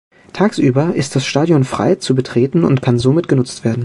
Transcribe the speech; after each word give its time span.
Tagsüber 0.33 0.95
ist 0.95 1.15
das 1.15 1.27
Stadion 1.27 1.63
frei 1.63 1.93
zu 1.93 2.15
betreten 2.15 2.63
und 2.63 2.81
kann 2.81 2.97
somit 2.97 3.27
genutzt 3.27 3.63
werden. 3.63 3.79